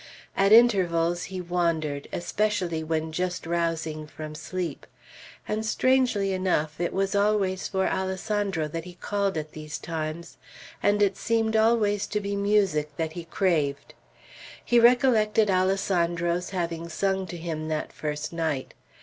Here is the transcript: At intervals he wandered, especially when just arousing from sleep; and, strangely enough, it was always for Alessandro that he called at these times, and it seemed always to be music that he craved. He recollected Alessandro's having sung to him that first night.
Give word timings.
At 0.35 0.51
intervals 0.51 1.25
he 1.25 1.39
wandered, 1.39 2.07
especially 2.11 2.83
when 2.83 3.11
just 3.11 3.45
arousing 3.45 4.07
from 4.07 4.33
sleep; 4.33 4.87
and, 5.47 5.63
strangely 5.63 6.33
enough, 6.33 6.79
it 6.81 6.91
was 6.91 7.13
always 7.13 7.67
for 7.67 7.85
Alessandro 7.87 8.67
that 8.67 8.85
he 8.85 8.95
called 8.95 9.37
at 9.37 9.51
these 9.51 9.77
times, 9.77 10.37
and 10.81 11.03
it 11.03 11.17
seemed 11.17 11.55
always 11.55 12.07
to 12.07 12.19
be 12.19 12.35
music 12.35 12.97
that 12.97 13.11
he 13.13 13.25
craved. 13.25 13.93
He 14.65 14.79
recollected 14.79 15.51
Alessandro's 15.51 16.49
having 16.49 16.89
sung 16.89 17.27
to 17.27 17.37
him 17.37 17.67
that 17.67 17.93
first 17.93 18.33
night. 18.33 18.73